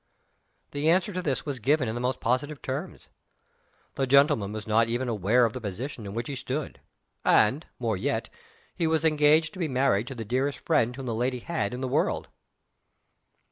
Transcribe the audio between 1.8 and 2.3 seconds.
in the most